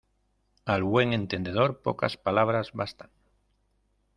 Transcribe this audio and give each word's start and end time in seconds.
Al 0.65 0.81
buen 0.81 1.13
entendedor, 1.13 1.83
pocas 1.83 2.17
palabras 2.17 2.71
bastan. 2.73 3.11